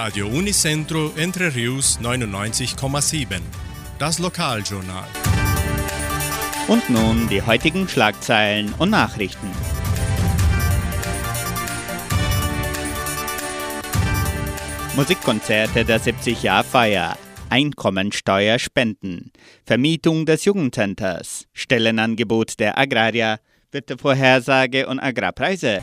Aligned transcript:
Radio 0.00 0.28
Unicentro 0.28 1.12
Entre 1.16 1.52
Rius 1.52 1.98
99,7. 2.00 3.40
Das 3.98 4.20
Lokaljournal. 4.20 5.08
Und 6.68 6.88
nun 6.88 7.28
die 7.28 7.42
heutigen 7.42 7.88
Schlagzeilen 7.88 8.72
und 8.78 8.90
Nachrichten. 8.90 9.50
Musikkonzerte 14.94 15.84
der 15.84 16.00
70-Jahr-Feier. 16.00 17.18
Einkommensteuer 17.50 18.60
spenden. 18.60 19.32
Vermietung 19.66 20.26
des 20.26 20.44
Jugendcenters. 20.44 21.46
Stellenangebot 21.52 22.60
der 22.60 22.78
Agraria. 22.78 23.40
Wettervorhersage 23.72 24.86
und 24.86 25.00
Agrarpreise. 25.00 25.80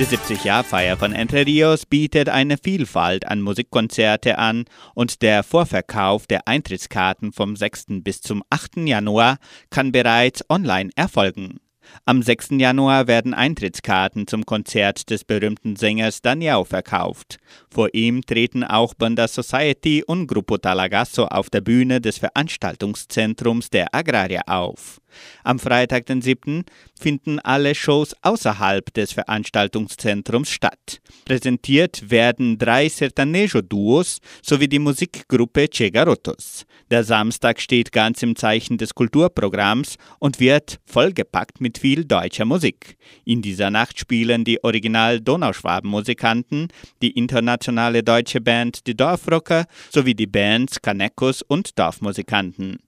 Die 0.00 0.06
70-Jahr-Feier 0.06 0.96
von 0.96 1.12
Entre 1.12 1.44
Rios 1.44 1.84
bietet 1.84 2.30
eine 2.30 2.56
Vielfalt 2.56 3.28
an 3.28 3.42
Musikkonzerte 3.42 4.38
an 4.38 4.64
und 4.94 5.20
der 5.20 5.42
Vorverkauf 5.42 6.26
der 6.26 6.48
Eintrittskarten 6.48 7.34
vom 7.34 7.54
6. 7.54 8.00
bis 8.02 8.22
zum 8.22 8.42
8. 8.48 8.78
Januar 8.78 9.36
kann 9.68 9.92
bereits 9.92 10.42
online 10.48 10.88
erfolgen. 10.96 11.60
Am 12.06 12.22
6. 12.22 12.52
Januar 12.52 13.08
werden 13.08 13.34
Eintrittskarten 13.34 14.26
zum 14.26 14.46
Konzert 14.46 15.10
des 15.10 15.24
berühmten 15.24 15.76
Sängers 15.76 16.22
Daniel 16.22 16.64
verkauft. 16.64 17.36
Vor 17.70 17.90
ihm 17.92 18.22
treten 18.22 18.64
auch 18.64 18.94
Banda 18.94 19.28
Society 19.28 20.02
und 20.06 20.28
Gruppo 20.28 20.56
Talagasso 20.56 21.26
auf 21.26 21.50
der 21.50 21.60
Bühne 21.60 22.00
des 22.00 22.16
Veranstaltungszentrums 22.16 23.68
der 23.68 23.94
Agraria 23.94 24.40
auf. 24.46 25.00
Am 25.44 25.58
Freitag, 25.58 26.06
den 26.06 26.22
7., 26.22 26.64
finden 26.98 27.38
alle 27.40 27.74
Shows 27.74 28.14
außerhalb 28.22 28.92
des 28.94 29.12
Veranstaltungszentrums 29.12 30.50
statt. 30.50 31.00
Präsentiert 31.24 32.10
werden 32.10 32.58
drei 32.58 32.88
Sertanejo-Duos 32.88 34.18
sowie 34.42 34.68
die 34.68 34.78
Musikgruppe 34.78 35.68
Che 35.68 35.90
Garotos. 35.90 36.64
Der 36.90 37.04
Samstag 37.04 37.60
steht 37.60 37.92
ganz 37.92 38.22
im 38.22 38.34
Zeichen 38.34 38.76
des 38.76 38.94
Kulturprogramms 38.94 39.96
und 40.18 40.40
wird 40.40 40.80
vollgepackt 40.86 41.60
mit 41.60 41.78
viel 41.78 42.04
deutscher 42.04 42.44
Musik. 42.44 42.96
In 43.24 43.42
dieser 43.42 43.70
Nacht 43.70 44.00
spielen 44.00 44.44
die 44.44 44.64
Original-Donauschwaben-Musikanten, 44.64 46.66
die 47.00 47.12
internationale 47.12 48.02
deutsche 48.02 48.40
Band 48.40 48.88
Die 48.88 48.96
Dorfrocker 48.96 49.66
sowie 49.90 50.14
die 50.14 50.26
Bands 50.26 50.82
Kanekos 50.82 51.42
und 51.42 51.78
Dorfmusikanten. 51.78 52.78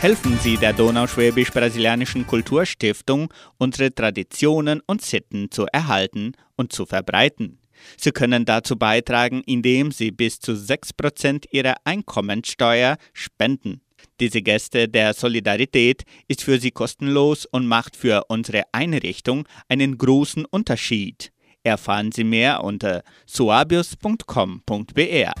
Helfen 0.00 0.38
Sie 0.38 0.56
der 0.58 0.74
Donauschwäbisch-Brasilianischen 0.74 2.28
Kulturstiftung, 2.28 3.34
unsere 3.58 3.92
Traditionen 3.92 4.80
und 4.86 5.02
Sitten 5.02 5.50
zu 5.50 5.66
erhalten 5.72 6.34
und 6.54 6.72
zu 6.72 6.86
verbreiten. 6.86 7.58
Sie 7.96 8.12
können 8.12 8.44
dazu 8.44 8.76
beitragen, 8.76 9.42
indem 9.46 9.92
Sie 9.92 10.10
bis 10.10 10.40
zu 10.40 10.52
6% 10.52 11.46
Ihrer 11.50 11.74
Einkommensteuer 11.84 12.96
spenden. 13.12 13.80
Diese 14.20 14.42
Geste 14.42 14.88
der 14.88 15.14
Solidarität 15.14 16.04
ist 16.28 16.42
für 16.42 16.58
Sie 16.58 16.70
kostenlos 16.70 17.46
und 17.46 17.66
macht 17.66 17.96
für 17.96 18.24
unsere 18.28 18.62
Einrichtung 18.72 19.46
einen 19.68 19.98
großen 19.98 20.46
Unterschied. 20.46 21.32
Erfahren 21.62 22.12
Sie 22.12 22.24
mehr 22.24 22.64
unter 22.64 23.02
suabius.com.br. 23.26 25.32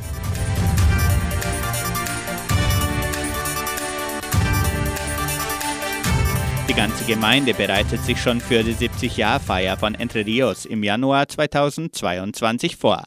Die 6.68 6.74
ganze 6.74 7.04
Gemeinde 7.04 7.54
bereitet 7.54 8.02
sich 8.02 8.20
schon 8.20 8.40
für 8.40 8.64
die 8.64 8.74
70-Jahr-Feier 8.74 9.76
von 9.76 9.94
Entre 9.94 10.26
Rios 10.26 10.64
im 10.64 10.82
Januar 10.82 11.28
2022 11.28 12.74
vor. 12.76 13.04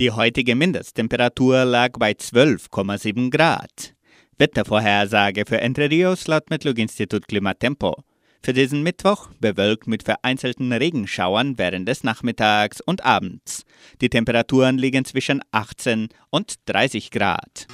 Die 0.00 0.10
heutige 0.10 0.56
Mindesttemperatur 0.56 1.64
lag 1.64 1.92
bei 1.96 2.10
12,7 2.10 3.30
Grad. 3.30 3.94
Wettervorhersage 4.36 5.44
für 5.46 5.60
Entre 5.60 5.88
Rios 5.88 6.26
laut 6.26 6.50
Metlog-Institut 6.50 7.28
Klimatempo. 7.28 8.02
Für 8.42 8.52
diesen 8.52 8.82
Mittwoch 8.82 9.28
bewölkt 9.38 9.86
mit 9.86 10.02
vereinzelten 10.02 10.72
Regenschauern 10.72 11.56
während 11.56 11.86
des 11.86 12.02
Nachmittags 12.02 12.80
und 12.80 13.04
Abends. 13.04 13.62
Die 14.00 14.08
Temperaturen 14.08 14.76
liegen 14.76 15.04
zwischen 15.04 15.40
18 15.52 16.08
und 16.30 16.54
30 16.66 17.12
Grad. 17.12 17.68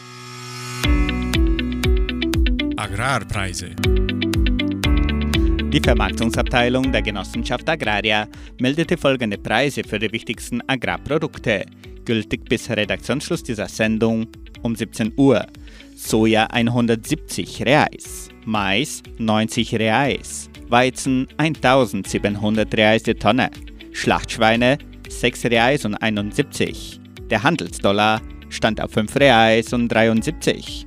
Agrarpreise. 2.76 3.74
Die 5.74 5.80
Vermarktungsabteilung 5.80 6.92
der 6.92 7.02
Genossenschaft 7.02 7.68
Agraria 7.68 8.28
meldete 8.60 8.96
folgende 8.96 9.36
Preise 9.36 9.82
für 9.82 9.98
die 9.98 10.12
wichtigsten 10.12 10.62
Agrarprodukte, 10.68 11.66
gültig 12.04 12.48
bis 12.48 12.70
Redaktionsschluss 12.70 13.42
dieser 13.42 13.66
Sendung 13.66 14.28
um 14.62 14.76
17 14.76 15.14
Uhr. 15.16 15.44
Soja 15.96 16.44
170 16.44 17.66
Reais, 17.66 18.28
Mais 18.44 19.02
90 19.18 19.74
Reais, 19.74 20.48
Weizen 20.68 21.26
1700 21.38 22.72
Reais 22.76 23.02
die 23.02 23.14
Tonne, 23.14 23.50
Schlachtschweine 23.90 24.78
6 25.08 25.46
Reais 25.46 25.84
und 25.84 25.96
71. 25.96 27.00
Der 27.30 27.42
Handelsdollar 27.42 28.22
stand 28.48 28.80
auf 28.80 28.92
5 28.92 29.16
Reais 29.16 29.72
und 29.72 29.88
73. 29.88 30.86